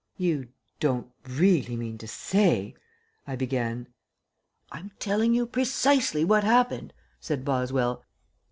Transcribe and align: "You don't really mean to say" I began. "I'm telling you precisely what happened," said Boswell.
"You 0.17 0.47
don't 0.79 1.11
really 1.27 1.75
mean 1.77 1.99
to 1.99 2.07
say" 2.07 2.73
I 3.27 3.35
began. 3.35 3.85
"I'm 4.71 4.93
telling 4.97 5.35
you 5.35 5.45
precisely 5.45 6.25
what 6.25 6.43
happened," 6.43 6.91
said 7.19 7.45
Boswell. 7.45 8.03